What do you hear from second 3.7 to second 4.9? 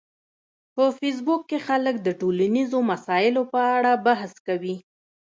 اړه بحث کوي